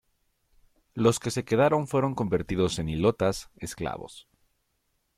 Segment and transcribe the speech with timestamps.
[0.95, 4.27] Los que se quedaron fueron convertidos en hilotas, esclavos.